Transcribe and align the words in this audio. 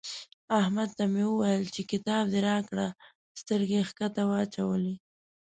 احمد 0.59 0.89
ته 0.97 1.03
مې 1.13 1.23
وويل 1.27 1.63
چې 1.75 1.81
کتاب 1.91 2.23
دې 2.33 2.39
راکړه؛ 2.49 2.87
سترګې 3.41 3.77
يې 3.79 3.83
کښته 3.87 4.23
واچولې. 4.29 4.95